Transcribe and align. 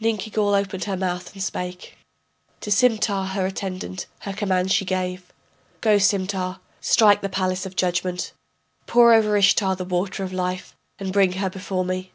Ninkigal 0.00 0.54
opened 0.54 0.84
her 0.84 0.96
mouth 0.96 1.32
and 1.32 1.42
spake, 1.42 1.96
To 2.60 2.70
Simtar, 2.70 3.30
her 3.32 3.46
attendant, 3.46 4.06
her 4.20 4.32
command 4.32 4.70
she 4.70 4.84
gave. 4.84 5.32
Go, 5.80 5.98
Simtar, 5.98 6.60
strike 6.80 7.20
the 7.20 7.28
palace 7.28 7.66
of 7.66 7.74
judgment, 7.74 8.32
Pour 8.86 9.12
over 9.12 9.36
Ishtar 9.36 9.74
the 9.74 9.84
water 9.84 10.22
of 10.22 10.32
life, 10.32 10.76
and 11.00 11.12
bring 11.12 11.32
her 11.32 11.50
before 11.50 11.84
me. 11.84 12.12